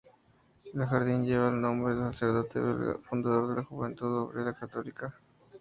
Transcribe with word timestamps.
El 0.73 0.83
Jardín 0.87 1.25
lleva 1.25 1.49
el 1.49 1.61
nombre 1.61 1.93
del 1.93 2.11
sacerdote 2.11 2.59
belga, 2.59 2.97
fundador 3.07 3.49
de 3.49 3.55
la 3.57 3.63
Juventud 3.65 4.11
Obrera 4.23 4.55
Católica. 4.55 5.13